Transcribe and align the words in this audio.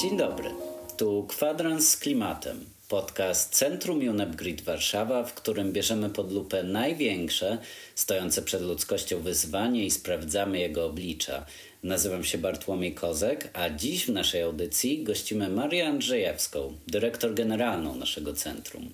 Dzień 0.00 0.16
dobry. 0.16 0.50
Tu 0.96 1.26
Kwadrans 1.28 1.88
z 1.88 1.96
klimatem. 1.96 2.64
Podcast 2.88 3.54
Centrum 3.54 4.08
UNEP 4.08 4.62
Warszawa, 4.64 5.24
w 5.24 5.34
którym 5.34 5.72
bierzemy 5.72 6.10
pod 6.10 6.32
lupę 6.32 6.62
największe, 6.62 7.58
stojące 7.94 8.42
przed 8.42 8.62
ludzkością 8.62 9.20
wyzwanie 9.20 9.84
i 9.84 9.90
sprawdzamy 9.90 10.58
jego 10.58 10.86
oblicza. 10.86 11.46
Nazywam 11.82 12.24
się 12.24 12.38
Bartłomiej 12.38 12.94
Kozek, 12.94 13.50
a 13.52 13.70
dziś 13.70 14.06
w 14.06 14.12
naszej 14.12 14.42
audycji 14.42 15.04
gościmy 15.04 15.48
Marię 15.48 15.88
Andrzejewską, 15.88 16.72
dyrektor 16.86 17.34
generalną 17.34 17.96
naszego 17.96 18.32
centrum. 18.32 18.92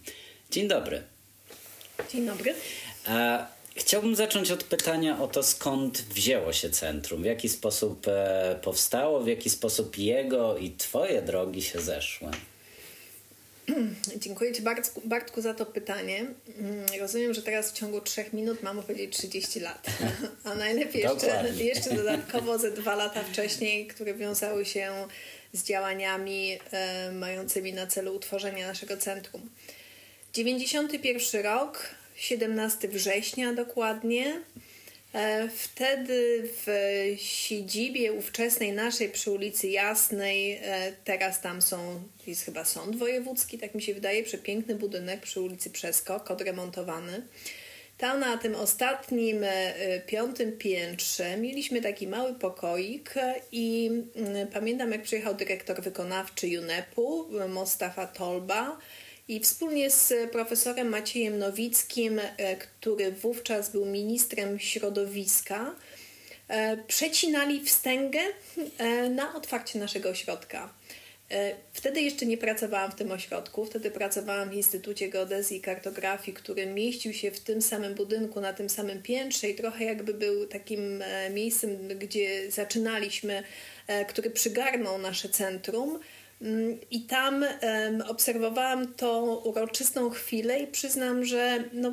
Dzień 0.50 0.68
dobry. 0.68 1.02
Dzień 2.12 2.26
dobry. 2.26 2.54
A 3.06 3.46
Chciałbym 3.76 4.16
zacząć 4.16 4.50
od 4.50 4.64
pytania 4.64 5.22
o 5.22 5.28
to, 5.28 5.42
skąd 5.42 5.98
wzięło 6.02 6.52
się 6.52 6.70
centrum, 6.70 7.22
w 7.22 7.24
jaki 7.24 7.48
sposób 7.48 8.08
e, 8.08 8.58
powstało, 8.62 9.20
w 9.20 9.26
jaki 9.26 9.50
sposób 9.50 9.98
jego 9.98 10.58
i 10.58 10.70
Twoje 10.70 11.22
drogi 11.22 11.62
się 11.62 11.80
zeszły. 11.80 12.28
Dziękuję 14.22 14.52
Ci 14.52 14.62
Bartku, 14.62 15.02
Bartku 15.04 15.40
za 15.40 15.54
to 15.54 15.66
pytanie. 15.66 16.26
Mm, 16.58 16.86
rozumiem, 17.00 17.34
że 17.34 17.42
teraz 17.42 17.70
w 17.70 17.74
ciągu 17.74 18.00
trzech 18.00 18.32
minut 18.32 18.62
mam 18.62 18.82
powiedzieć 18.82 19.16
30 19.16 19.60
lat, 19.60 19.86
a 20.44 20.54
najlepiej 20.54 21.02
jeszcze, 21.02 21.52
jeszcze 21.56 21.94
dodatkowo 21.94 22.58
ze 22.58 22.70
dwa 22.70 22.94
lata 22.94 23.22
wcześniej, 23.24 23.86
które 23.86 24.14
wiązały 24.14 24.64
się 24.64 24.92
z 25.52 25.64
działaniami 25.64 26.58
e, 26.72 27.12
mającymi 27.12 27.72
na 27.72 27.86
celu 27.86 28.14
utworzenie 28.16 28.66
naszego 28.66 28.96
centrum. 28.96 29.50
91 30.34 31.42
rok, 31.42 31.94
17 32.20 32.88
września 32.88 33.52
dokładnie. 33.52 34.40
E, 35.12 35.48
wtedy 35.48 36.48
w 36.66 36.66
siedzibie 37.16 38.12
ówczesnej 38.12 38.72
naszej 38.72 39.08
przy 39.08 39.30
ulicy 39.30 39.68
Jasnej, 39.68 40.52
e, 40.62 40.92
teraz 41.04 41.40
tam 41.40 41.62
są, 41.62 42.02
jest 42.26 42.44
chyba 42.44 42.64
sąd 42.64 42.96
wojewódzki, 42.96 43.58
tak 43.58 43.74
mi 43.74 43.82
się 43.82 43.94
wydaje, 43.94 44.22
przepiękny 44.22 44.74
budynek 44.74 45.20
przy 45.20 45.40
ulicy 45.40 45.70
Przeskok, 45.70 46.30
odremontowany. 46.30 47.22
Tam 47.98 48.20
na 48.20 48.38
tym 48.38 48.54
ostatnim, 48.54 49.44
e, 49.44 50.00
piątym 50.06 50.58
piętrze 50.58 51.36
mieliśmy 51.36 51.80
taki 51.80 52.08
mały 52.08 52.34
pokoik 52.34 53.14
i 53.52 53.90
mm, 54.16 54.48
pamiętam 54.48 54.92
jak 54.92 55.02
przyjechał 55.02 55.34
dyrektor 55.34 55.82
wykonawczy 55.82 56.46
UNEP-u, 56.60 57.26
Mostafa 57.48 58.06
Tolba, 58.06 58.78
i 59.30 59.40
wspólnie 59.40 59.90
z 59.90 60.30
profesorem 60.32 60.88
Maciejem 60.88 61.38
Nowickim, 61.38 62.18
e, 62.18 62.56
który 62.56 63.12
wówczas 63.12 63.70
był 63.70 63.86
ministrem 63.86 64.58
środowiska, 64.58 65.74
e, 66.48 66.76
przecinali 66.76 67.64
wstęgę 67.64 68.20
e, 68.78 69.08
na 69.08 69.34
otwarcie 69.34 69.78
naszego 69.78 70.08
ośrodka. 70.08 70.74
Wtedy 71.72 72.00
jeszcze 72.00 72.26
nie 72.26 72.38
pracowałam 72.38 72.92
w 72.92 72.94
tym 72.94 73.12
ośrodku, 73.12 73.64
wtedy 73.64 73.90
pracowałam 73.90 74.50
w 74.50 74.54
Instytucie 74.54 75.08
Geodezji 75.08 75.56
i 75.56 75.60
Kartografii, 75.60 76.36
który 76.36 76.66
mieścił 76.66 77.12
się 77.12 77.30
w 77.30 77.40
tym 77.40 77.62
samym 77.62 77.94
budynku, 77.94 78.40
na 78.40 78.52
tym 78.52 78.70
samym 78.70 79.02
piętrze 79.02 79.48
i 79.48 79.54
trochę 79.54 79.84
jakby 79.84 80.14
był 80.14 80.46
takim 80.46 81.02
miejscem, 81.30 81.88
gdzie 81.98 82.50
zaczynaliśmy, 82.50 83.42
który 84.08 84.30
przygarnął 84.30 84.98
nasze 84.98 85.28
centrum. 85.28 86.00
I 86.90 87.00
tam 87.00 87.44
obserwowałam 88.08 88.94
tą 88.94 89.34
uroczystą 89.34 90.10
chwilę 90.10 90.60
i 90.60 90.66
przyznam, 90.66 91.24
że 91.24 91.64
no, 91.72 91.92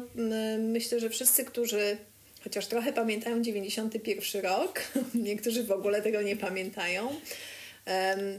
myślę, 0.60 1.00
że 1.00 1.10
wszyscy, 1.10 1.46
którzy 1.46 1.98
chociaż 2.44 2.68
trochę 2.68 2.94
pamiętają 2.94 3.42
91 3.42 4.42
rok, 4.42 4.82
niektórzy 5.16 5.64
w 5.64 5.72
ogóle 5.72 6.02
tego 6.02 6.22
nie 6.22 6.36
pamiętają, 6.36 7.10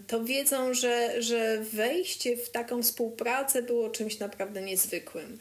to 0.06 0.24
wiedzą, 0.24 0.74
że, 0.74 1.22
że 1.22 1.58
wejście 1.72 2.36
w 2.36 2.50
taką 2.50 2.82
współpracę 2.82 3.62
było 3.62 3.90
czymś 3.90 4.19
naprawdę 4.19 4.62
niezwykłym. 4.62 5.38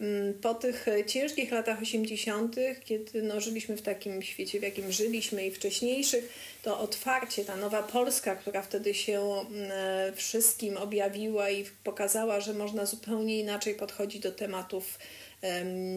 Mm, 0.00 0.34
po 0.34 0.54
tych 0.54 0.88
e, 0.88 1.04
ciężkich 1.04 1.52
latach 1.52 1.82
80., 1.82 2.56
kiedy 2.84 3.22
no, 3.22 3.40
żyliśmy 3.40 3.76
w 3.76 3.82
takim 3.82 4.22
świecie, 4.22 4.60
w 4.60 4.62
jakim 4.62 4.92
żyliśmy 4.92 5.46
i 5.46 5.50
wcześniejszych, 5.50 6.32
to 6.62 6.80
otwarcie, 6.80 7.44
ta 7.44 7.56
nowa 7.56 7.82
Polska, 7.82 8.36
która 8.36 8.62
wtedy 8.62 8.94
się 8.94 9.20
mm, 9.20 9.70
e, 9.72 10.12
wszystkim 10.16 10.76
objawiła 10.76 11.50
i 11.50 11.64
pokazała, 11.84 12.40
że 12.40 12.54
można 12.54 12.86
zupełnie 12.86 13.40
inaczej 13.40 13.74
podchodzić 13.74 14.22
do 14.22 14.32
tematów 14.32 14.98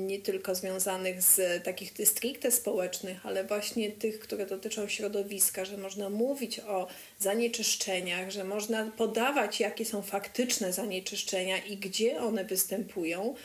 nie 0.07 0.19
tylko 0.19 0.55
związanych 0.55 1.21
z 1.21 1.63
takich 1.63 1.91
stricte 2.05 2.51
społecznych, 2.51 3.25
ale 3.25 3.43
właśnie 3.43 3.91
tych, 3.91 4.19
które 4.19 4.45
dotyczą 4.45 4.87
środowiska, 4.87 5.65
że 5.65 5.77
można 5.77 6.09
mówić 6.09 6.59
o 6.59 6.87
zanieczyszczeniach, 7.19 8.31
że 8.31 8.43
można 8.43 8.91
podawać, 8.97 9.59
jakie 9.59 9.85
są 9.85 10.01
faktyczne 10.01 10.73
zanieczyszczenia 10.73 11.57
i 11.57 11.77
gdzie 11.77 12.19
one 12.19 12.45
występują 12.45 13.35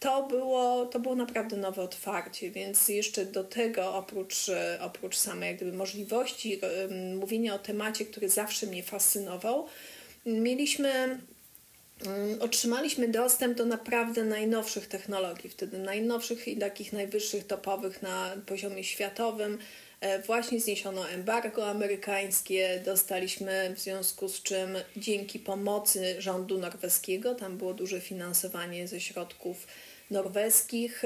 to 0.00 0.22
było, 0.22 0.86
to 0.86 1.00
było 1.00 1.14
naprawdę 1.14 1.56
nowe 1.56 1.82
otwarcie, 1.82 2.50
więc 2.50 2.88
jeszcze 2.88 3.24
do 3.24 3.44
tego 3.44 3.94
oprócz, 3.94 4.48
e, 4.48 4.78
oprócz 4.82 5.16
samej 5.16 5.56
gdyby 5.56 5.72
możliwości 5.72 6.60
mówienia 7.20 7.54
o 7.54 7.58
temacie, 7.58 8.04
który 8.04 8.28
zawsze 8.28 8.66
mnie 8.66 8.82
fascynował, 8.82 9.66
mieliśmy 10.26 11.18
otrzymaliśmy 12.40 13.08
dostęp 13.08 13.58
do 13.58 13.64
naprawdę 13.64 14.24
najnowszych 14.24 14.86
technologii, 14.86 15.50
wtedy 15.50 15.78
najnowszych 15.78 16.48
i 16.48 16.56
takich 16.56 16.92
najwyższych 16.92 17.46
topowych 17.46 18.02
na 18.02 18.36
poziomie 18.46 18.84
światowym. 18.84 19.58
E, 20.00 20.22
właśnie 20.22 20.60
zniesiono 20.60 21.08
embargo 21.08 21.70
amerykańskie, 21.70 22.82
dostaliśmy 22.84 23.74
w 23.76 23.80
związku 23.80 24.28
z 24.28 24.42
czym 24.42 24.76
dzięki 24.96 25.38
pomocy 25.38 26.16
rządu 26.18 26.58
norweskiego, 26.58 27.34
tam 27.34 27.58
było 27.58 27.74
duże 27.74 28.00
finansowanie 28.00 28.88
ze 28.88 29.00
środków 29.00 29.66
norweskich, 30.10 31.04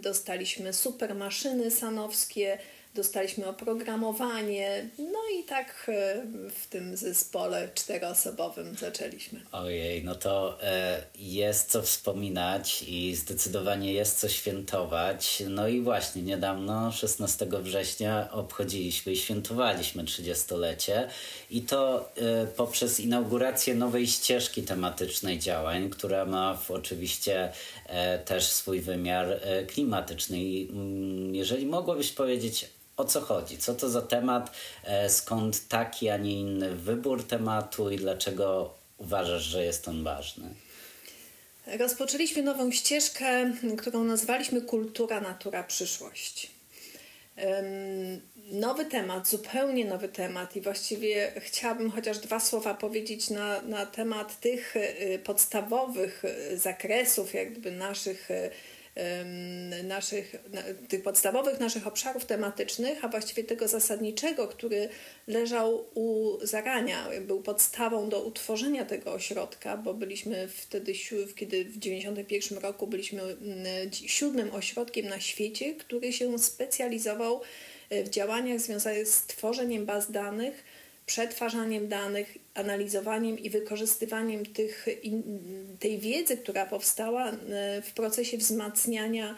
dostaliśmy 0.00 0.72
super 0.72 1.14
maszyny 1.14 1.70
sanowskie, 1.70 2.58
dostaliśmy 2.94 3.46
oprogramowanie, 3.46 4.88
no 4.98 5.18
i 5.40 5.44
tak 5.44 5.86
e, 5.88 6.22
w 6.50 6.66
tym 6.66 6.96
zespole 6.96 7.68
czteroosobowym 7.74 8.76
zaczęliśmy. 8.76 9.40
Ojej, 9.52 10.04
no 10.04 10.14
to 10.14 10.62
e, 10.62 11.02
jest 11.18 11.70
co 11.70 11.82
wspominać 11.82 12.84
i 12.88 13.14
zdecydowanie 13.14 13.92
jest 13.92 14.20
co 14.20 14.28
świętować. 14.28 15.42
No 15.48 15.68
i 15.68 15.80
właśnie 15.80 16.22
niedawno, 16.22 16.92
16 16.92 17.46
września, 17.62 18.28
obchodziliśmy 18.32 19.12
i 19.12 19.16
świętowaliśmy 19.16 20.04
30-lecie 20.04 21.08
i 21.50 21.62
to 21.62 22.10
e, 22.16 22.46
poprzez 22.46 23.00
inaugurację 23.00 23.74
nowej 23.74 24.06
ścieżki 24.06 24.62
tematycznej 24.62 25.38
działań, 25.38 25.90
która 25.90 26.24
ma 26.24 26.54
w, 26.54 26.70
oczywiście 26.70 27.52
też 28.24 28.46
swój 28.46 28.80
wymiar 28.80 29.40
klimatyczny. 29.66 30.42
I 30.42 30.68
mm, 30.70 31.34
jeżeli 31.34 31.66
mogłabyś 31.66 32.12
powiedzieć, 32.12 32.66
o 32.96 33.04
co 33.04 33.20
chodzi, 33.20 33.58
co 33.58 33.74
to 33.74 33.90
za 33.90 34.02
temat, 34.02 34.50
e, 34.84 35.10
skąd 35.10 35.68
taki, 35.68 36.08
a 36.08 36.16
nie 36.16 36.40
inny 36.40 36.76
wybór 36.76 37.26
tematu 37.26 37.90
i 37.90 37.96
dlaczego 37.96 38.74
uważasz, 38.98 39.42
że 39.42 39.64
jest 39.64 39.88
on 39.88 40.04
ważny? 40.04 40.48
Rozpoczęliśmy 41.78 42.42
nową 42.42 42.70
ścieżkę, 42.70 43.52
którą 43.78 44.04
nazwaliśmy 44.04 44.62
Kultura, 44.62 45.20
Natura, 45.20 45.62
Przyszłość. 45.62 46.50
Nowy 48.52 48.84
temat, 48.84 49.28
zupełnie 49.28 49.84
nowy 49.84 50.08
temat, 50.08 50.56
i 50.56 50.60
właściwie 50.60 51.32
chciałabym 51.36 51.90
chociaż 51.90 52.18
dwa 52.18 52.40
słowa 52.40 52.74
powiedzieć 52.74 53.30
na, 53.30 53.62
na 53.62 53.86
temat 53.86 54.40
tych 54.40 54.76
e, 54.76 55.18
podstawowych 55.18 56.24
e, 56.24 56.56
zakresów, 56.56 57.34
jakby 57.34 57.70
naszych 57.70 58.28
naszych, 59.84 60.34
tych 60.88 61.02
podstawowych 61.02 61.60
naszych 61.60 61.86
obszarów 61.86 62.24
tematycznych, 62.24 63.04
a 63.04 63.08
właściwie 63.08 63.44
tego 63.44 63.68
zasadniczego, 63.68 64.48
który 64.48 64.88
leżał 65.26 65.86
u 65.94 66.38
zarania, 66.42 67.08
był 67.20 67.42
podstawą 67.42 68.08
do 68.08 68.24
utworzenia 68.24 68.84
tego 68.84 69.12
ośrodka, 69.12 69.76
bo 69.76 69.94
byliśmy 69.94 70.48
wtedy, 70.48 70.92
kiedy 71.36 71.64
w 71.64 71.78
1991 71.78 72.58
roku 72.58 72.86
byliśmy 72.86 73.22
siódmym 73.92 74.54
ośrodkiem 74.54 75.08
na 75.08 75.20
świecie, 75.20 75.74
który 75.74 76.12
się 76.12 76.38
specjalizował 76.38 77.40
e, 77.90 78.04
w 78.04 78.08
działaniach 78.08 78.60
związanych 78.60 79.08
z 79.08 79.26
tworzeniem 79.26 79.86
baz 79.86 80.10
danych, 80.10 80.64
przetwarzaniem 81.06 81.88
danych, 81.88 82.38
analizowaniem 82.54 83.38
i 83.38 83.50
wykorzystywaniem 83.50 84.46
tych, 84.46 84.86
tej 85.80 85.98
wiedzy, 85.98 86.36
która 86.36 86.66
powstała 86.66 87.30
e, 87.30 87.34
w 87.82 87.92
procesie 87.94 88.38
wzmacniania 88.38 89.36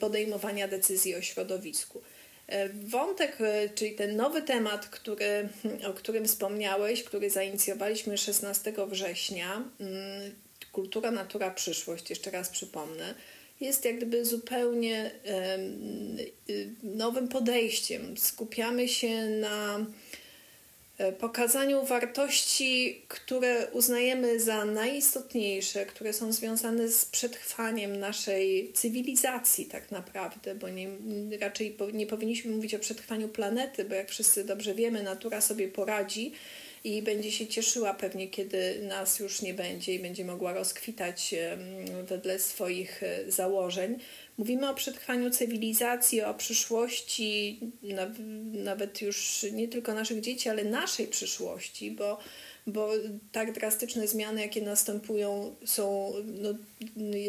podejmowania 0.00 0.68
decyzji 0.68 1.14
o 1.14 1.22
środowisku. 1.22 2.02
E, 2.46 2.68
wątek, 2.68 3.36
e, 3.40 3.68
czyli 3.68 3.94
ten 3.94 4.16
nowy 4.16 4.42
temat, 4.42 4.88
który, 4.88 5.48
o 5.90 5.92
którym 5.92 6.26
wspomniałeś, 6.26 7.04
który 7.04 7.30
zainicjowaliśmy 7.30 8.18
16 8.18 8.72
września, 8.88 9.64
kultura, 10.72 11.10
natura, 11.10 11.50
przyszłość, 11.50 12.10
jeszcze 12.10 12.30
raz 12.30 12.48
przypomnę, 12.48 13.14
jest 13.60 13.84
jak 13.84 13.96
gdyby 13.96 14.24
zupełnie 14.24 15.10
nowym 16.82 17.28
podejściem. 17.28 18.16
Skupiamy 18.16 18.88
się 18.88 19.26
na 19.26 19.86
pokazaniu 21.18 21.84
wartości, 21.84 23.02
które 23.08 23.66
uznajemy 23.72 24.40
za 24.40 24.64
najistotniejsze, 24.64 25.86
które 25.86 26.12
są 26.12 26.32
związane 26.32 26.88
z 26.88 27.04
przetrwaniem 27.04 27.96
naszej 27.96 28.72
cywilizacji, 28.72 29.66
tak 29.66 29.90
naprawdę, 29.90 30.54
bo 30.54 30.68
nie, 30.68 30.88
raczej 31.40 31.76
nie 31.92 32.06
powinniśmy 32.06 32.52
mówić 32.52 32.74
o 32.74 32.78
przetrwaniu 32.78 33.28
planety, 33.28 33.84
bo 33.84 33.94
jak 33.94 34.10
wszyscy 34.10 34.44
dobrze 34.44 34.74
wiemy, 34.74 35.02
natura 35.02 35.40
sobie 35.40 35.68
poradzi 35.68 36.32
i 36.84 37.02
będzie 37.02 37.32
się 37.32 37.46
cieszyła 37.46 37.94
pewnie, 37.94 38.28
kiedy 38.28 38.82
nas 38.82 39.18
już 39.18 39.42
nie 39.42 39.54
będzie 39.54 39.94
i 39.94 39.98
będzie 39.98 40.24
mogła 40.24 40.52
rozkwitać 40.52 41.34
wedle 42.02 42.38
swoich 42.38 43.02
e, 43.02 43.30
założeń. 43.30 43.98
Mówimy 44.38 44.68
o 44.68 44.74
przetrwaniu 44.74 45.30
cywilizacji, 45.30 46.22
o 46.22 46.34
przyszłości, 46.34 47.60
nawet 48.52 49.02
już 49.02 49.46
nie 49.52 49.68
tylko 49.68 49.94
naszych 49.94 50.20
dzieci, 50.20 50.48
ale 50.48 50.64
naszej 50.64 51.06
przyszłości, 51.06 51.90
bo, 51.90 52.18
bo 52.66 52.92
tak 53.32 53.52
drastyczne 53.52 54.08
zmiany, 54.08 54.40
jakie 54.40 54.62
następują, 54.62 55.56
są, 55.64 56.12
no, 56.26 56.54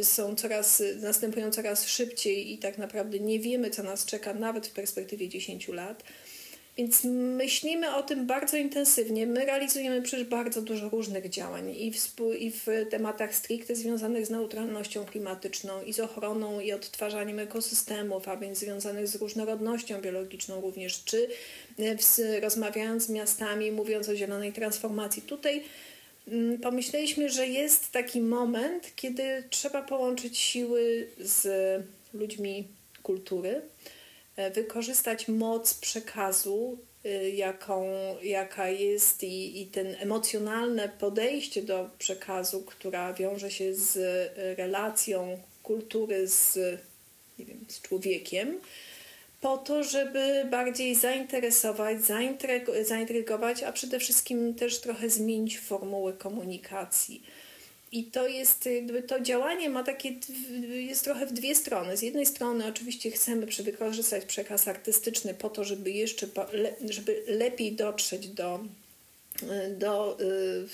są 0.04 0.36
coraz, 0.36 0.84
następują 1.02 1.52
coraz 1.52 1.88
szybciej 1.88 2.54
i 2.54 2.58
tak 2.58 2.78
naprawdę 2.78 3.20
nie 3.20 3.40
wiemy, 3.40 3.70
co 3.70 3.84
nas 3.84 4.06
czeka 4.06 4.34
nawet 4.34 4.68
w 4.68 4.72
perspektywie 4.72 5.30
10 5.30 5.68
lat. 5.68 6.04
Więc 6.82 7.04
myślimy 7.38 7.96
o 7.96 8.04
tym 8.04 8.26
bardzo 8.26 8.58
intensywnie. 8.58 9.28
My 9.28 9.46
realizujemy 9.46 10.02
przecież 10.02 10.28
bardzo 10.28 10.62
dużo 10.62 10.90
różnych 10.90 11.30
działań 11.30 11.76
i 11.78 11.92
w, 11.92 12.16
i 12.40 12.52
w 12.52 12.68
tematach 12.90 13.36
stricte 13.36 13.76
związanych 13.76 14.26
z 14.26 14.30
neutralnością 14.30 15.06
klimatyczną 15.06 15.84
i 15.84 15.94
z 15.94 16.00
ochroną 16.00 16.60
i 16.60 16.72
odtwarzaniem 16.74 17.40
ekosystemów, 17.40 18.28
a 18.28 18.38
więc 18.38 18.58
związanych 18.58 19.08
z 19.08 19.16
różnorodnością 19.16 20.02
biologiczną 20.02 20.62
również, 20.62 21.04
czy 21.04 21.28
e, 21.80 21.98
w, 21.98 22.04
rozmawiając 22.42 23.04
z 23.04 23.10
miastami, 23.10 23.72
mówiąc 23.72 24.10
o 24.10 24.16
zielonej 24.16 24.54
transformacji. 24.54 25.22
Tutaj 25.22 25.64
mm, 26.28 26.60
pomyśleliśmy, 26.60 27.30
że 27.30 27.48
jest 27.48 27.92
taki 27.92 28.22
moment, 28.22 28.92
kiedy 28.96 29.44
trzeba 29.50 29.82
połączyć 29.82 30.38
siły 30.38 31.08
z 31.20 31.48
ludźmi 32.14 32.68
kultury 33.04 33.62
E, 33.62 34.01
wykorzystać 34.54 35.28
moc 35.28 35.74
przekazu, 35.74 36.78
e, 37.06 37.30
jaką, 37.30 37.86
jaka 38.24 38.70
jest 38.70 39.24
i, 39.24 39.62
i 39.62 39.68
ten 39.68 39.96
emocjonalne 40.00 40.90
podejście 40.90 41.62
do 41.62 41.90
przekazu, 41.98 42.62
która 42.62 43.14
wiąże 43.14 43.52
się 43.52 43.76
z 43.76 43.98
relacją 44.58 45.38
kultury 45.64 46.28
z, 46.28 46.58
nie 47.40 47.46
wiem, 47.46 47.66
z 47.68 47.82
człowiekiem, 47.82 48.60
po 49.42 49.58
to, 49.58 49.84
żeby 49.84 50.48
bardziej 50.52 50.96
zainteresować, 50.96 51.98
zaintrygować, 52.84 53.64
a 53.64 53.72
przede 53.72 54.00
wszystkim 54.00 54.56
też 54.56 54.82
trochę 54.82 55.10
zmienić 55.10 55.60
formułę 55.60 56.14
komunikacji. 56.14 57.24
I 57.92 58.04
to 58.04 58.28
jest, 58.28 58.66
jakby 58.66 59.04
to 59.04 59.20
działanie 59.20 59.70
ma 59.70 59.84
takie, 59.84 60.14
jest 60.70 61.04
trochę 61.04 61.26
w 61.26 61.34
dwie 61.34 61.56
strony. 61.56 61.98
Z 61.98 62.02
jednej 62.02 62.26
strony 62.26 62.66
oczywiście 62.68 63.12
chcemy 63.12 63.46
wykorzystać 63.46 64.26
przekaz 64.26 64.68
artystyczny 64.68 65.34
po 65.34 65.50
to, 65.50 65.64
żeby 65.64 65.92
jeszcze, 65.92 66.28
żeby 66.90 67.24
lepiej 67.28 67.72
dotrzeć 67.72 68.28
do, 68.28 68.60
do 69.78 70.18
y, 70.22 70.68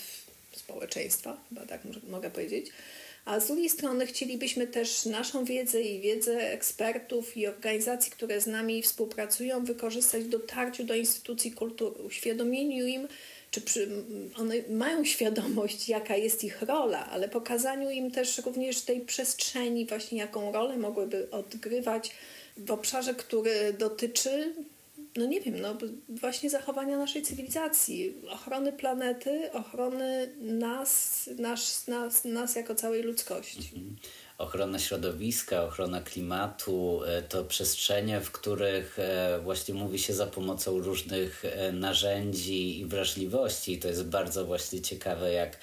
społeczeństwa, 0.58 1.38
chyba 1.50 1.66
tak 1.66 1.82
mogę 2.10 2.30
powiedzieć. 2.30 2.72
A 3.26 3.40
z 3.40 3.48
drugiej 3.48 3.70
strony 3.70 4.06
chcielibyśmy 4.06 4.68
też 4.68 5.06
naszą 5.06 5.46
wiedzę 5.46 5.82
i 5.82 6.02
wiedzę 6.02 6.52
ekspertów 6.52 7.38
i 7.38 7.48
organizacji, 7.48 8.12
które 8.12 8.42
z 8.42 8.48
nami 8.48 8.84
współpracują, 8.84 9.66
wykorzystać 9.66 10.24
w 10.24 10.30
dotarciu 10.30 10.84
do 10.84 10.96
instytucji 10.96 11.52
kultury, 11.52 12.04
uświadomieniu 12.04 12.88
im, 12.88 13.08
czy 13.52 13.62
przy, 13.62 13.90
one 14.38 14.56
mają 14.70 15.06
świadomość, 15.06 15.90
jaka 15.90 16.16
jest 16.16 16.44
ich 16.44 16.62
rola, 16.62 17.10
ale 17.10 17.30
pokazaniu 17.30 17.90
im 17.90 18.12
też 18.12 18.38
również 18.38 18.82
tej 18.82 19.02
przestrzeni, 19.02 19.86
właśnie 19.86 20.18
jaką 20.18 20.52
rolę 20.52 20.78
mogłyby 20.78 21.32
odgrywać 21.32 22.12
w 22.58 22.72
obszarze, 22.72 23.14
który 23.14 23.74
dotyczy, 23.74 24.54
no 25.18 25.26
nie 25.26 25.42
wiem, 25.42 25.62
no 25.62 25.78
właśnie 26.10 26.50
zachowania 26.50 26.98
naszej 26.98 27.22
cywilizacji, 27.22 28.16
ochrony 28.30 28.74
planety, 28.74 29.52
ochrony 29.52 30.36
nas, 30.40 31.30
nas, 31.38 31.88
nas, 31.88 32.26
nas 32.26 32.56
jako 32.56 32.76
całej 32.76 33.04
ludzkości. 33.04 33.60
Mhm 33.76 33.96
ochrona 34.38 34.80
środowiska, 34.80 35.64
ochrona 35.64 36.02
klimatu, 36.02 37.04
e, 37.04 37.22
to 37.22 37.44
przestrzenie, 37.44 38.22
w 38.22 38.32
których 38.32 39.00
e, 39.00 39.40
właśnie 39.44 39.74
mówi 39.74 40.00
się 40.00 40.14
za 40.14 40.28
pomocą 40.28 40.80
różnych 40.80 41.46
e, 41.46 41.72
narzędzi 41.72 42.80
i 42.80 42.86
wrażliwości. 42.86 43.74
I 43.74 43.80
to 43.80 43.88
jest 43.88 44.06
bardzo 44.06 44.46
właśnie 44.46 44.82
ciekawe, 44.82 45.32
jak 45.32 45.58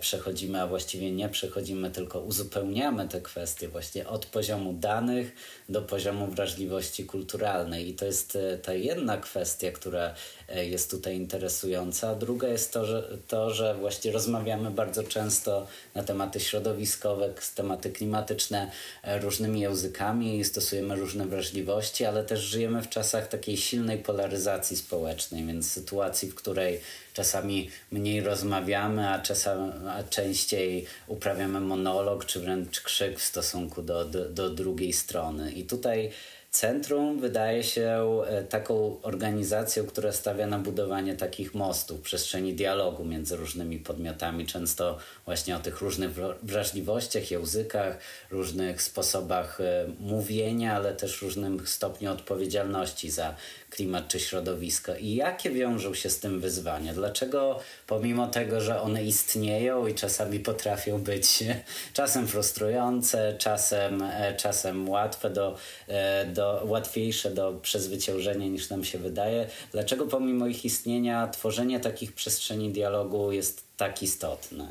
przechodzimy, 0.00 0.62
a 0.62 0.66
właściwie 0.66 1.12
nie 1.12 1.28
przechodzimy, 1.28 1.90
tylko 1.90 2.20
uzupełniamy 2.20 3.08
te 3.08 3.20
kwestie 3.20 3.68
właśnie 3.68 4.08
od 4.08 4.26
poziomu 4.26 4.72
danych 4.72 5.32
do 5.68 5.82
poziomu 5.82 6.26
wrażliwości 6.26 7.04
kulturalnej. 7.04 7.88
I 7.88 7.94
to 7.94 8.04
jest 8.04 8.38
ta 8.62 8.74
jedna 8.74 9.16
kwestia, 9.16 9.70
która 9.72 10.14
E, 10.48 10.66
jest 10.66 10.90
tutaj 10.90 11.16
interesująca. 11.16 12.14
Druga 12.14 12.48
jest 12.48 12.72
to, 12.72 12.86
że, 12.86 13.18
to, 13.28 13.50
że 13.50 13.74
właśnie 13.74 14.12
rozmawiamy 14.12 14.70
bardzo 14.70 15.02
często 15.02 15.66
na 15.94 16.02
tematy 16.02 16.40
środowiskowe, 16.40 17.30
tematy 17.54 17.90
klimatyczne 17.90 18.70
e, 19.02 19.18
różnymi 19.18 19.60
językami 19.60 20.38
i 20.38 20.44
stosujemy 20.44 20.96
różne 20.96 21.26
wrażliwości, 21.26 22.04
ale 22.04 22.24
też 22.24 22.40
żyjemy 22.40 22.82
w 22.82 22.88
czasach 22.88 23.28
takiej 23.28 23.56
silnej 23.56 23.98
polaryzacji 23.98 24.76
społecznej, 24.76 25.46
więc 25.46 25.72
sytuacji, 25.72 26.28
w 26.28 26.34
której 26.34 26.80
czasami 27.18 27.70
mniej 27.90 28.20
rozmawiamy, 28.20 29.10
a 29.10 29.18
czasami 29.18 29.72
a 29.88 30.02
częściej 30.02 30.86
uprawiamy 31.06 31.60
monolog 31.60 32.24
czy 32.24 32.40
wręcz 32.40 32.80
krzyk 32.80 33.18
w 33.18 33.22
stosunku 33.22 33.82
do, 33.82 34.04
do, 34.04 34.28
do 34.28 34.50
drugiej 34.50 34.92
strony. 34.92 35.52
I 35.52 35.64
tutaj 35.64 36.10
Centrum 36.50 37.20
wydaje 37.20 37.62
się 37.62 38.20
e, 38.26 38.42
taką 38.42 39.02
organizacją, 39.02 39.86
która 39.86 40.12
stawia 40.12 40.46
na 40.46 40.58
budowanie 40.58 41.16
takich 41.16 41.54
mostów, 41.54 42.00
przestrzeni 42.00 42.54
dialogu 42.54 43.04
między 43.04 43.36
różnymi 43.36 43.78
podmiotami, 43.78 44.46
często 44.46 44.98
właśnie 45.24 45.56
o 45.56 45.60
tych 45.60 45.80
różnych 45.80 46.10
wrażliwościach, 46.42 47.30
językach, 47.30 47.98
różnych 48.30 48.82
sposobach 48.82 49.60
e, 49.60 49.86
mówienia, 50.00 50.76
ale 50.76 50.94
też 50.94 51.22
różnym 51.22 51.66
stopniu 51.66 52.12
odpowiedzialności 52.12 53.10
za 53.10 53.34
klimat 53.70 54.08
czy 54.08 54.20
środowisko. 54.20 54.96
I 54.96 55.14
jakie 55.14 55.50
wiążą 55.50 55.94
się 55.94 56.10
z 56.10 56.20
tym 56.20 56.40
wyzwania? 56.40 56.94
Dlaczego 56.94 57.60
pomimo 57.86 58.26
tego, 58.26 58.60
że 58.60 58.80
one 58.80 59.04
istnieją 59.04 59.86
i 59.86 59.94
czasami 59.94 60.40
potrafią 60.40 60.98
być 61.02 61.44
czasem 61.92 62.28
frustrujące, 62.28 63.34
czasem, 63.38 64.02
e, 64.02 64.34
czasem 64.36 64.88
łatwe 64.88 65.30
do, 65.30 65.56
e, 65.88 66.26
do, 66.38 66.62
łatwiejsze 66.64 67.30
do 67.30 67.52
przezwyciężenia 67.62 68.46
niż 68.46 68.70
nam 68.70 68.84
się 68.84 68.98
wydaje, 68.98 69.48
dlaczego 69.72 70.06
pomimo 70.06 70.46
ich 70.46 70.64
istnienia 70.64 71.28
tworzenie 71.28 71.80
takich 71.80 72.12
przestrzeni 72.12 72.70
dialogu 72.70 73.32
jest 73.32 73.62
tak 73.76 74.02
istotne? 74.02 74.68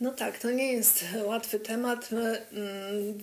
No 0.00 0.10
tak, 0.10 0.38
to 0.38 0.50
nie 0.50 0.72
jest 0.72 1.04
łatwy 1.24 1.60
temat. 1.60 2.10
Mm, 2.12 3.20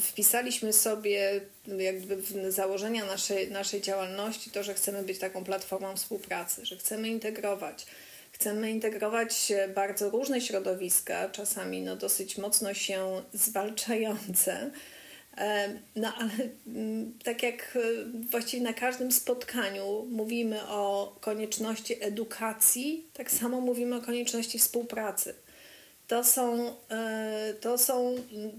wpisaliśmy 0.00 0.72
sobie 0.72 1.40
jakby 1.78 2.16
w 2.16 2.52
założenia 2.52 3.04
naszej, 3.06 3.50
naszej 3.50 3.80
działalności 3.80 4.50
to, 4.50 4.62
że 4.62 4.74
chcemy 4.74 5.02
być 5.02 5.18
taką 5.18 5.44
platformą 5.44 5.96
współpracy, 5.96 6.66
że 6.66 6.76
chcemy 6.76 7.08
integrować. 7.08 7.86
Chcemy 8.32 8.70
integrować 8.70 9.52
bardzo 9.74 10.10
różne 10.10 10.40
środowiska, 10.40 11.28
czasami 11.28 11.82
no 11.82 11.96
dosyć 11.96 12.38
mocno 12.38 12.74
się 12.74 13.22
zwalczające. 13.32 14.70
No 15.96 16.14
ale 16.14 16.30
mm, 16.66 17.18
tak 17.24 17.42
jak 17.42 17.76
e, 17.76 17.80
właściwie 18.30 18.62
na 18.62 18.72
każdym 18.72 19.12
spotkaniu 19.12 20.06
mówimy 20.10 20.68
o 20.68 21.16
konieczności 21.20 22.04
edukacji, 22.04 23.06
tak 23.12 23.30
samo 23.30 23.60
mówimy 23.60 23.96
o 23.96 24.00
konieczności 24.00 24.58
współpracy 24.58 25.34
to 26.10 26.24
są, 26.24 26.74
e, 26.90 27.54
to 27.60 27.78
są 27.78 28.08
mm, 28.08 28.52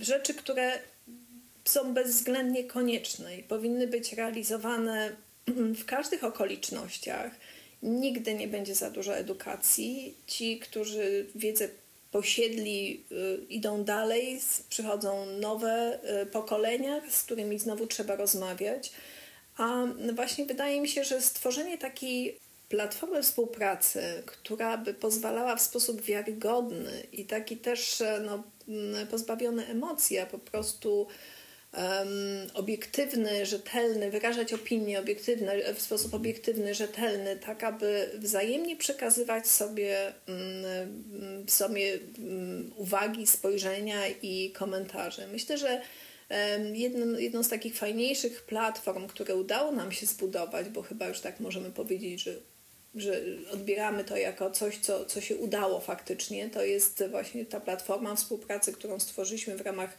rzeczy, 0.00 0.34
które 0.34 0.78
są 1.64 1.94
bezwzględnie 1.94 2.64
konieczne 2.64 3.36
i 3.36 3.42
powinny 3.42 3.86
być 3.86 4.12
realizowane 4.12 5.16
w 5.80 5.84
każdych 5.84 6.24
okolicznościach. 6.24 7.32
Nigdy 7.82 8.34
nie 8.34 8.48
będzie 8.48 8.74
za 8.74 8.90
dużo 8.90 9.16
edukacji. 9.16 10.14
Ci, 10.26 10.58
którzy 10.58 11.26
wiedzę 11.34 11.68
posiedli, 12.10 13.04
y, 13.12 13.44
idą 13.48 13.84
dalej, 13.84 14.40
przychodzą 14.68 15.26
nowe 15.26 15.98
y, 16.22 16.26
pokolenia, 16.26 17.00
z 17.10 17.22
którymi 17.22 17.58
znowu 17.58 17.86
trzeba 17.86 18.16
rozmawiać. 18.16 18.92
A 19.56 19.86
właśnie 20.14 20.46
wydaje 20.46 20.80
mi 20.80 20.88
się, 20.88 21.04
że 21.04 21.20
stworzenie 21.20 21.78
takiej 21.78 22.38
platformę 22.68 23.22
współpracy, 23.22 24.22
która 24.26 24.78
by 24.78 24.94
pozwalała 24.94 25.56
w 25.56 25.60
sposób 25.60 26.02
wiarygodny 26.02 27.06
i 27.12 27.24
taki 27.24 27.56
też 27.56 28.00
e, 28.00 28.22
no, 28.26 28.42
pozbawiony 29.10 29.66
emocji, 29.66 30.18
a 30.18 30.26
po 30.26 30.38
prostu 30.38 31.06
obiektywny, 32.54 33.46
rzetelny, 33.46 34.10
wyrażać 34.10 34.52
opinie 34.52 35.00
obiektywne 35.00 35.74
w 35.74 35.82
sposób 35.82 36.14
obiektywny, 36.14 36.74
rzetelny, 36.74 37.36
tak 37.36 37.64
aby 37.64 38.10
wzajemnie 38.18 38.76
przekazywać 38.76 39.48
sobie, 39.48 40.12
um, 40.28 41.48
sobie 41.48 41.98
um, 42.18 42.72
uwagi, 42.76 43.26
spojrzenia 43.26 44.08
i 44.22 44.50
komentarze. 44.50 45.26
Myślę, 45.26 45.58
że 45.58 45.80
jedną, 46.72 47.18
jedną 47.18 47.42
z 47.42 47.48
takich 47.48 47.76
fajniejszych 47.76 48.42
platform, 48.42 49.06
które 49.06 49.36
udało 49.36 49.72
nam 49.72 49.92
się 49.92 50.06
zbudować, 50.06 50.68
bo 50.68 50.82
chyba 50.82 51.08
już 51.08 51.20
tak 51.20 51.40
możemy 51.40 51.70
powiedzieć, 51.70 52.22
że 52.22 52.34
że 52.94 53.20
odbieramy 53.52 54.04
to 54.04 54.16
jako 54.16 54.50
coś, 54.50 54.78
co, 54.78 55.04
co 55.04 55.20
się 55.20 55.36
udało 55.36 55.80
faktycznie, 55.80 56.50
to 56.50 56.64
jest 56.64 57.04
właśnie 57.10 57.46
ta 57.46 57.60
platforma 57.60 58.16
współpracy, 58.16 58.72
którą 58.72 59.00
stworzyliśmy 59.00 59.56
w 59.56 59.60
ramach 59.60 59.96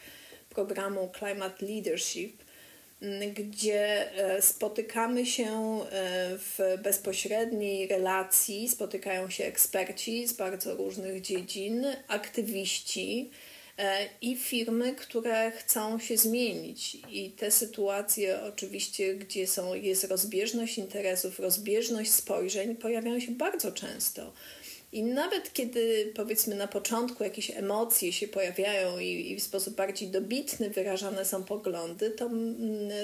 programu 0.53 1.11
Climate 1.19 1.65
Leadership, 1.65 2.43
gdzie 3.33 4.11
e, 4.17 4.41
spotykamy 4.41 5.25
się 5.25 5.45
e, 5.45 5.87
w 6.37 6.59
bezpośredniej 6.83 7.87
relacji, 7.87 8.69
spotykają 8.69 9.29
się 9.29 9.45
eksperci 9.45 10.27
z 10.27 10.33
bardzo 10.33 10.75
różnych 10.75 11.21
dziedzin, 11.21 11.85
aktywiści 12.07 13.29
e, 13.77 14.09
i 14.21 14.35
firmy, 14.35 14.95
które 14.95 15.51
chcą 15.51 15.99
się 15.99 16.17
zmienić. 16.17 16.97
I 17.11 17.31
te 17.31 17.51
sytuacje, 17.51 18.41
oczywiście, 18.41 19.15
gdzie 19.15 19.47
są, 19.47 19.73
jest 19.73 20.03
rozbieżność 20.03 20.77
interesów, 20.77 21.39
rozbieżność 21.39 22.11
spojrzeń, 22.11 22.75
pojawiają 22.75 23.19
się 23.19 23.31
bardzo 23.31 23.71
często. 23.71 24.33
I 24.91 25.03
nawet 25.03 25.53
kiedy 25.53 26.11
powiedzmy 26.15 26.55
na 26.55 26.67
początku 26.67 27.23
jakieś 27.23 27.51
emocje 27.51 28.13
się 28.13 28.27
pojawiają 28.27 28.99
i, 28.99 29.31
i 29.31 29.35
w 29.35 29.43
sposób 29.43 29.75
bardziej 29.75 30.07
dobitny 30.09 30.69
wyrażane 30.69 31.25
są 31.25 31.43
poglądy, 31.43 32.09
to, 32.09 32.29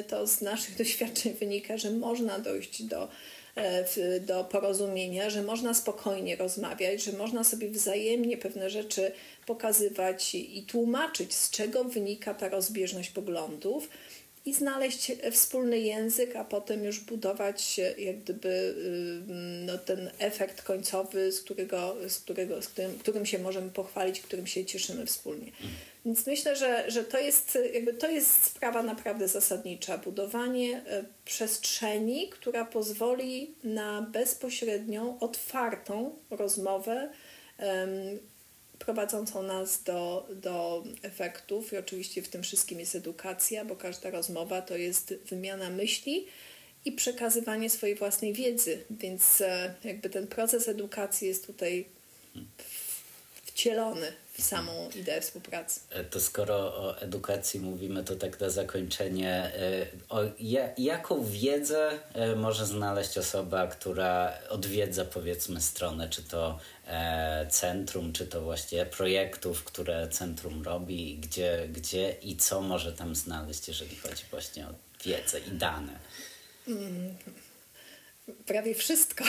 to 0.07 0.27
z 0.27 0.41
naszych 0.41 0.77
doświadczeń 0.83 1.33
wynika, 1.33 1.77
że 1.77 1.91
można 1.91 2.39
dojść 2.39 2.83
do, 2.83 3.07
e, 3.55 4.19
do 4.19 4.43
porozumienia, 4.43 5.29
że 5.29 5.43
można 5.43 5.73
spokojnie 5.73 6.35
rozmawiać, 6.35 7.03
że 7.03 7.11
można 7.11 7.43
sobie 7.43 7.69
wzajemnie 7.69 8.37
pewne 8.37 8.69
rzeczy 8.69 9.11
pokazywać 9.45 10.35
i 10.35 10.63
tłumaczyć, 10.67 11.33
z 11.33 11.49
czego 11.49 11.83
wynika 11.83 12.33
ta 12.33 12.49
rozbieżność 12.49 13.09
poglądów 13.09 13.89
i 14.47 14.53
znaleźć 14.53 15.11
wspólny 15.31 15.79
język, 15.79 16.35
a 16.35 16.43
potem 16.43 16.83
już 16.83 16.99
budować 16.99 17.77
jak 17.97 18.19
gdyby 18.19 18.49
y, 18.49 19.65
no, 19.65 19.77
ten 19.77 20.11
efekt 20.19 20.61
końcowy, 20.61 21.31
z 21.31 21.41
którego, 21.41 21.95
z 22.09 22.19
którego, 22.19 22.61
z 22.61 22.67
którym, 22.67 22.99
którym 22.99 23.25
się 23.25 23.39
możemy 23.39 23.69
pochwalić, 23.69 24.21
którym 24.21 24.47
się 24.47 24.65
cieszymy 24.65 25.05
wspólnie. 25.05 25.51
Więc 26.05 26.27
myślę, 26.27 26.55
że, 26.55 26.91
że 26.91 27.03
to, 27.03 27.19
jest, 27.19 27.57
jakby 27.73 27.93
to 27.93 28.09
jest 28.09 28.43
sprawa 28.43 28.83
naprawdę 28.83 29.27
zasadnicza. 29.27 29.97
Budowanie 29.97 30.83
e, 30.87 31.03
przestrzeni, 31.25 32.29
która 32.29 32.65
pozwoli 32.65 33.55
na 33.63 34.01
bezpośrednią, 34.01 35.19
otwartą 35.19 36.15
rozmowę 36.29 37.09
prowadzącą 38.79 39.43
nas 39.43 39.83
do, 39.83 40.27
do 40.35 40.83
efektów 41.01 41.73
i 41.73 41.77
oczywiście 41.77 42.21
w 42.21 42.29
tym 42.29 42.43
wszystkim 42.43 42.79
jest 42.79 42.95
edukacja, 42.95 43.65
bo 43.65 43.75
każda 43.75 44.09
rozmowa 44.09 44.61
to 44.61 44.77
jest 44.77 45.13
wymiana 45.29 45.69
myśli 45.69 46.27
i 46.85 46.91
przekazywanie 46.91 47.69
swojej 47.69 47.95
własnej 47.95 48.33
wiedzy, 48.33 48.85
więc 48.89 49.41
e, 49.41 49.73
jakby 49.83 50.09
ten 50.09 50.27
proces 50.27 50.67
edukacji 50.67 51.27
jest 51.27 51.47
tutaj 51.47 51.85
wcielony 53.57 54.13
w 54.33 54.41
samą 54.41 54.89
ideę 54.95 55.21
współpracy. 55.21 55.79
E, 55.89 56.03
to 56.03 56.19
skoro 56.19 56.55
o 56.55 56.99
edukacji 57.01 57.59
mówimy, 57.59 58.03
to 58.03 58.15
tak 58.15 58.39
na 58.39 58.49
zakończenie, 58.49 59.31
e, 59.33 59.85
o 60.09 60.21
jaką 60.77 61.25
wiedzę 61.25 61.99
może 62.35 62.65
znaleźć 62.65 63.17
osoba, 63.17 63.67
która 63.67 64.33
odwiedza 64.49 65.05
powiedzmy 65.05 65.61
stronę, 65.61 66.09
czy 66.09 66.23
to 66.23 66.59
E, 66.87 67.47
centrum, 67.49 68.13
czy 68.13 68.27
to 68.27 68.41
właściwie 68.41 68.85
projektów, 68.85 69.63
które 69.63 70.07
centrum 70.07 70.63
robi, 70.63 71.17
gdzie, 71.17 71.67
gdzie 71.71 72.15
i 72.21 72.37
co 72.37 72.61
może 72.61 72.93
tam 72.93 73.15
znaleźć, 73.15 73.67
jeżeli 73.67 73.95
chodzi 73.95 74.23
właśnie 74.31 74.67
o 74.67 74.69
wiedzę 75.05 75.39
i 75.39 75.51
dane. 75.51 75.99
Mm, 76.67 77.15
prawie 78.45 78.75
wszystko. 78.75 79.23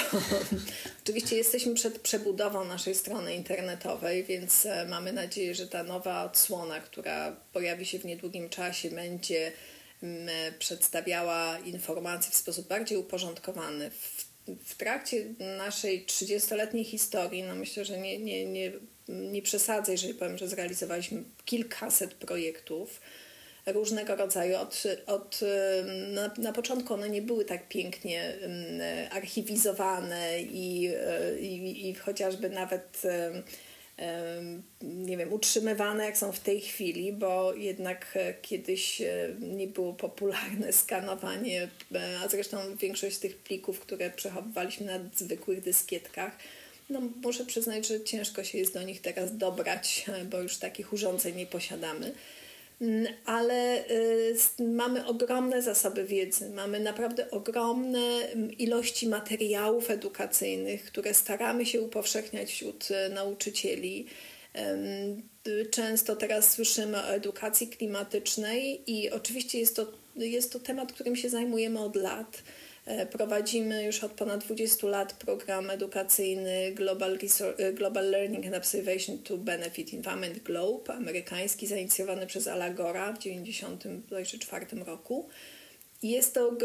Oczywiście 1.03 1.37
jesteśmy 1.37 1.75
przed 1.75 1.99
przebudową 1.99 2.65
naszej 2.65 2.95
strony 2.95 3.35
internetowej, 3.35 4.25
więc 4.25 4.67
e, 4.67 4.87
mamy 4.87 5.13
nadzieję, 5.13 5.55
że 5.55 5.67
ta 5.67 5.83
nowa 5.83 6.25
odsłona, 6.25 6.81
która 6.81 7.37
pojawi 7.53 7.87
się 7.87 7.99
w 7.99 8.05
niedługim 8.05 8.49
czasie, 8.49 8.91
będzie 8.91 9.53
mm, 10.03 10.29
e, 10.29 10.53
przedstawiała 10.53 11.59
informacje 11.59 12.33
w 12.33 12.35
sposób 12.35 12.69
bardziej 12.69 12.99
uporządkowany, 12.99 13.91
w 13.91 14.29
w 14.65 14.75
trakcie 14.75 15.25
naszej 15.59 16.07
30-letniej 16.07 16.85
historii, 16.85 17.43
no 17.43 17.55
myślę, 17.55 17.85
że 17.85 17.99
nie, 17.99 18.19
nie, 18.19 18.47
nie, 18.47 18.73
nie 19.09 19.43
przesadzę, 19.43 19.93
jeżeli 19.93 20.15
powiem, 20.15 20.39
że 20.39 20.49
zrealizowaliśmy 20.49 21.23
kilkaset 21.45 22.15
projektów 22.15 23.01
różnego 23.73 24.17
rodzaju. 24.17 24.57
Od, 24.57 24.83
od, 25.07 25.41
na, 26.09 26.31
na 26.39 26.53
początku 26.53 26.95
one 26.95 27.11
nie 27.11 27.23
były 27.23 27.45
tak 27.45 27.69
pięknie 27.69 28.35
archiwizowane 29.11 30.43
i, 30.43 30.91
i, 31.41 31.89
i 31.89 31.95
chociażby 31.95 32.51
nawet 32.51 33.03
nie 34.83 35.17
wiem, 35.17 35.33
utrzymywane 35.33 36.05
jak 36.05 36.19
są 36.19 36.33
w 36.33 36.41
tej 36.41 36.61
chwili, 36.61 37.13
bo 37.13 37.55
jednak 37.55 38.19
kiedyś 38.43 39.01
e, 39.01 39.29
nie 39.41 39.67
było 39.67 39.93
popularne 39.93 40.73
skanowanie, 40.73 41.69
e, 41.95 42.19
a 42.25 42.29
zresztą 42.29 42.77
większość 42.77 43.17
z 43.17 43.21
tych 43.21 43.37
plików, 43.37 43.81
które 43.81 44.11
przechowywaliśmy 44.11 44.87
na 44.87 44.99
zwykłych 45.17 45.61
dyskietkach, 45.61 46.33
no 46.91 47.01
muszę 47.23 47.47
przyznać, 47.47 47.87
że 47.87 48.01
ciężko 48.01 48.45
się 48.45 48.59
jest 48.59 48.75
do 48.75 48.83
nich 48.83 49.01
teraz 49.01 49.37
dobrać, 49.37 50.07
bo 50.31 50.41
już 50.41 50.57
takich 50.57 50.93
urządzeń 50.93 51.37
nie 51.37 51.47
posiadamy. 51.47 52.13
Mm, 52.81 53.07
ale 53.25 53.85
y, 53.91 54.37
mamy 54.63 55.07
ogromne 55.07 55.63
zasoby 55.63 56.05
wiedzy, 56.05 56.51
mamy 56.51 56.81
naprawdę 56.81 57.31
ogromne 57.31 58.29
ilości 58.59 59.09
materiałów 59.09 59.91
edukacyjnych, 59.91 60.85
które 60.85 61.15
staramy 61.15 61.67
się 61.67 61.81
upowszechniać 61.81 62.51
wśród 62.51 62.89
y, 62.91 63.15
nauczycieli. 63.15 64.07
Często 65.71 66.17
teraz 66.17 66.51
słyszymy 66.51 66.99
o 66.99 67.09
edukacji 67.09 67.69
klimatycznej 67.69 68.83
i 68.87 69.11
oczywiście 69.11 69.59
jest 69.59 69.77
to, 69.77 69.93
jest 70.17 70.53
to 70.53 70.61
temat, 70.61 70.93
którym 70.93 71.17
się 71.17 71.31
zajmujemy 71.31 71.81
od 71.81 71.97
lat. 71.97 72.43
E, 72.89 73.07
prowadzimy 73.07 73.85
już 73.85 74.05
od 74.05 74.13
ponad 74.13 74.45
20 74.45 74.87
lat 74.87 75.13
program 75.13 75.71
edukacyjny 75.71 76.73
Global, 76.73 77.19
e, 77.59 77.73
Global 77.73 78.11
Learning 78.11 78.47
and 78.47 78.55
Observation 78.55 79.19
to 79.19 79.37
Benefit 79.37 79.95
Environment 79.95 80.39
Globe, 80.39 80.95
amerykański, 80.95 81.67
zainicjowany 81.67 82.27
przez 82.27 82.47
Alagora 82.47 83.13
w 83.13 83.19
1994 83.19 84.85
roku. 84.85 85.29
Jest 86.03 86.35
to 86.35 86.57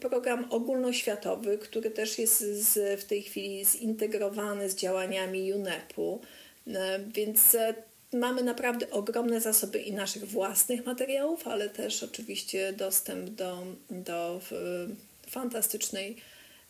program 0.00 0.46
ogólnoświatowy, 0.50 1.58
który 1.58 1.90
też 1.90 2.18
jest 2.18 2.38
z, 2.40 3.00
w 3.00 3.04
tej 3.04 3.22
chwili 3.22 3.64
zintegrowany 3.64 4.70
z 4.70 4.74
działaniami 4.74 5.52
UNEP-u, 5.52 6.20
e, 6.66 6.98
więc 7.14 7.56
mamy 8.12 8.42
naprawdę 8.42 8.90
ogromne 8.90 9.40
zasoby 9.40 9.78
i 9.78 9.92
naszych 9.92 10.28
własnych 10.28 10.86
materiałów, 10.86 11.48
ale 11.48 11.68
też 11.68 12.02
oczywiście 12.02 12.72
dostęp 12.72 13.30
do, 13.30 13.66
do 13.90 14.40
fantastycznej, 15.32 16.16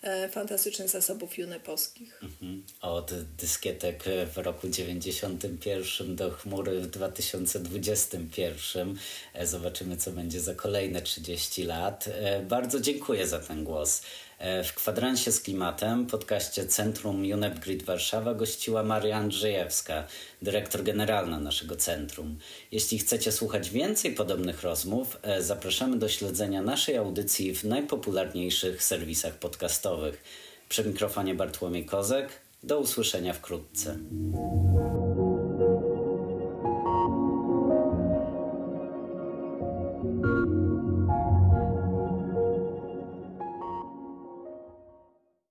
e, 0.03 0.29
fantastycznych 0.29 0.89
zasobów 0.89 1.39
junepowskich. 1.39 2.21
Mhm. 2.23 2.63
Od 2.81 3.13
dyskietek 3.39 4.05
w 4.35 4.39
roku 4.39 4.69
91 4.69 6.17
do 6.17 6.31
chmury 6.31 6.81
w 6.81 6.87
2021. 6.87 8.97
E, 9.35 9.47
zobaczymy, 9.47 9.97
co 9.97 10.11
będzie 10.11 10.41
za 10.41 10.55
kolejne 10.55 11.03
30 11.03 11.65
lat. 11.65 12.09
E, 12.09 12.43
bardzo 12.43 12.81
dziękuję 12.81 13.27
za 13.27 13.39
ten 13.39 13.65
głos. 13.65 14.03
E, 14.43 14.65
w 14.65 14.75
kwadransie 14.75 15.33
z 15.33 15.41
klimatem, 15.41 16.07
podcaście 16.07 16.67
Centrum 16.67 17.23
UNEP 17.35 17.59
Grid 17.59 17.83
Warszawa 17.83 18.35
gościła 18.35 18.83
Maria 18.83 19.17
Andrzejewska, 19.17 20.05
dyrektor 20.43 20.83
generalna 20.83 21.41
naszego 21.41 21.77
centrum. 21.77 22.39
Jeśli 22.73 22.99
chcecie 22.99 23.33
słuchać 23.33 23.71
więcej 23.71 24.15
podobnych 24.15 24.63
rozmów, 24.63 25.19
e, 25.23 25.43
zapraszamy 25.43 25.99
do 25.99 26.09
śledzenia 26.09 26.63
naszej 26.63 26.97
audycji 26.97 27.55
w 27.55 27.65
najpopularniejszych 27.65 28.83
serwisach 28.83 29.35
podcastowych. 29.35 30.23
Przy 30.69 30.85
mikrofonie 30.85 31.35
Bartłomiej 31.35 31.87
Kozek. 31.87 32.29
Do 32.63 32.79
usłyszenia 32.79 33.33
wkrótce. 33.33 33.99